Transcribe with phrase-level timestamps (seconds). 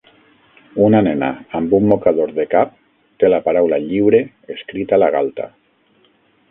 [0.85, 1.27] Una nena
[1.59, 2.73] amb un mocador de cap
[3.25, 4.27] té la paraula "lliure"
[4.57, 5.51] escrita a la galta.